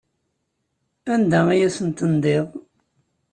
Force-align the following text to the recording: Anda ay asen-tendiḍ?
Anda 1.13 1.39
ay 1.53 1.61
asen-tendiḍ? 1.67 2.47